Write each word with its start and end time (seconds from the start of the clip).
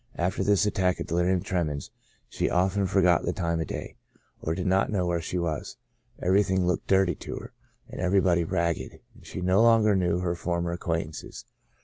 After 0.15 0.43
this 0.43 0.65
attack 0.65 0.99
of 0.99 1.05
delirium 1.05 1.41
tremens, 1.43 1.91
she 2.27 2.49
often 2.49 2.87
for 2.87 3.03
got 3.03 3.21
the 3.21 3.31
time 3.33 3.59
of 3.61 3.67
the 3.67 3.71
day, 3.71 3.97
or 4.41 4.55
did 4.55 4.65
not 4.65 4.89
know 4.91 5.05
where 5.05 5.21
she 5.21 5.37
was; 5.37 5.77
everything 6.19 6.65
looked 6.65 6.87
dirty 6.87 7.13
to 7.13 7.35
her, 7.35 7.53
and 7.87 8.01
everybody 8.01 8.43
ragged; 8.43 8.99
and 9.13 9.23
she 9.27 9.41
no 9.41 9.61
longer 9.61 9.95
knew 9.95 10.17
her 10.17 10.33
former 10.33 10.71
acquaintances. 10.71 11.45